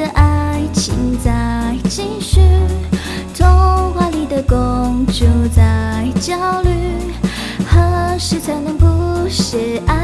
[0.00, 2.40] 的爱情在继续，
[3.36, 6.70] 童话里的公主在焦虑，
[7.68, 9.99] 何时才能不是爱？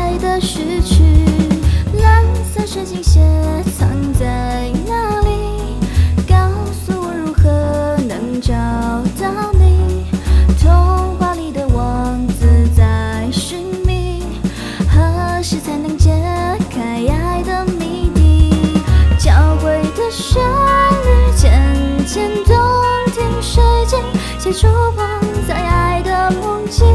[24.52, 26.86] 触碰在爱的梦境，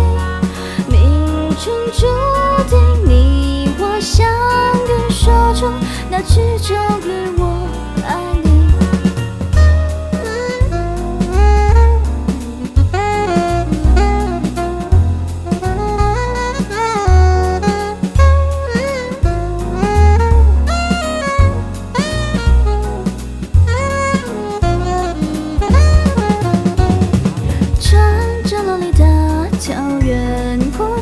[0.88, 2.08] 命中注
[2.70, 4.28] 定你我相
[4.88, 5.72] 遇，说出
[6.10, 6.78] 那句终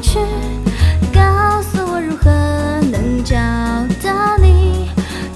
[0.02, 0.20] 去，
[1.14, 2.30] 告诉我如何
[2.92, 3.36] 能找
[4.04, 4.90] 到你。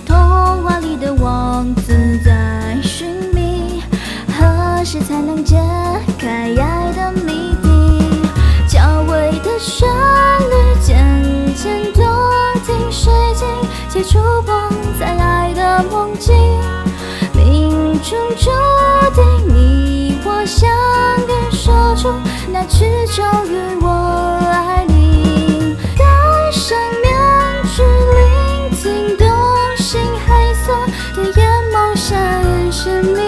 [0.06, 0.16] 童
[0.64, 3.84] 话里的王子在寻觅，
[4.28, 5.58] 何时才能解
[6.18, 8.22] 开爱的谜底？
[8.68, 11.06] 交汇的旋律渐
[11.56, 12.04] 渐动
[12.66, 13.48] 听，水晶
[13.90, 14.70] 且触碰
[15.00, 16.34] 在爱的梦境。
[17.34, 18.50] 命中注
[19.14, 19.24] 定
[19.56, 20.70] 你我相
[21.28, 22.14] 遇，说出
[22.54, 23.90] 那只咒语我
[24.48, 25.76] 爱你。
[25.98, 26.06] 戴
[26.52, 27.12] 上面
[27.76, 29.28] 具聆听动
[29.76, 30.72] 心黑色
[31.16, 33.23] 的眼眸下眼神你